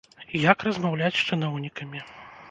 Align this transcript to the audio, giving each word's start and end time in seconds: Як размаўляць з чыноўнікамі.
Як 0.43 0.63
размаўляць 0.67 1.13
з 1.19 1.27
чыноўнікамі. 1.35 2.01